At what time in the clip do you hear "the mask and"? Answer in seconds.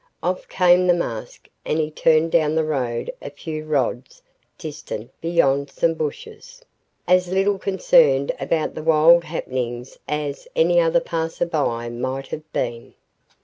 0.87-1.77